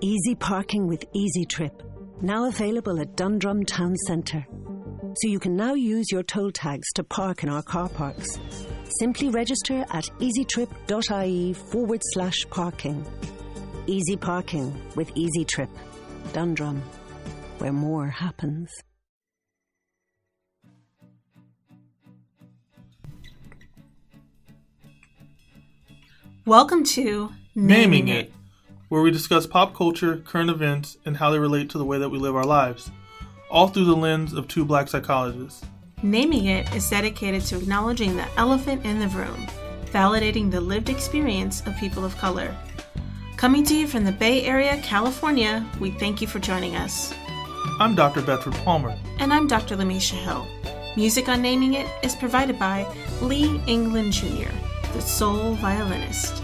[0.00, 1.82] Easy parking with Easy Trip,
[2.22, 4.46] now available at Dundrum Town Centre.
[5.16, 8.38] So you can now use your toll tags to park in our car parks.
[9.00, 13.04] Simply register at easytrip.ie forward slash parking.
[13.88, 15.70] Easy parking with Easy Trip.
[16.32, 16.80] Dundrum,
[17.58, 18.70] where more happens.
[26.46, 28.32] Welcome to Naming It,
[28.88, 32.08] where we discuss pop culture, current events, and how they relate to the way that
[32.08, 32.90] we live our lives,
[33.50, 35.64] all through the lens of two black psychologists.
[36.02, 39.46] Naming It is dedicated to acknowledging the elephant in the room,
[39.86, 42.54] validating the lived experience of people of color.
[43.36, 47.12] Coming to you from the Bay Area, California, we thank you for joining us.
[47.80, 48.22] I'm Dr.
[48.22, 48.96] Bedford Palmer.
[49.18, 49.76] And I'm Dr.
[49.76, 50.46] Lamisha Hill.
[50.96, 52.86] Music on Naming It is provided by
[53.20, 54.50] Lee England Jr.,
[54.94, 56.42] the soul violinist.